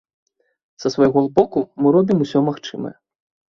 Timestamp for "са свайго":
0.83-1.19